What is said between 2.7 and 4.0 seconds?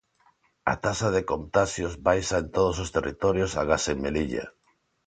os territorios agás en